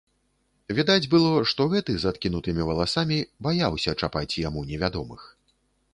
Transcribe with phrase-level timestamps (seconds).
[0.79, 3.19] Відаць было, што гэты, з адкінутымі валасамі,
[3.49, 5.21] баяўся чапаць яму невядомых.